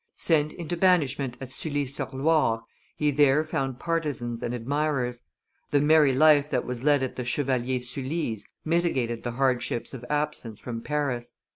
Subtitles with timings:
[0.17, 2.63] Sent into banishment at Sully sur Loire,
[2.95, 5.21] he there found partisans and admirers;
[5.69, 10.59] the merry life that was led at the Chevalier Sully's mitigated the hardships of absence
[10.59, 11.35] from Paris.